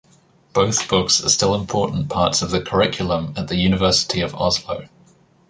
Both 0.53 0.89
books 0.89 1.23
are 1.23 1.29
still 1.29 1.53
important 1.53 2.09
parts 2.09 2.41
of 2.41 2.49
the 2.49 2.59
curriculum 2.59 3.35
at 3.37 3.49
the 3.49 3.55
University 3.55 4.21
of 4.21 4.33
Oslo. 4.33 4.89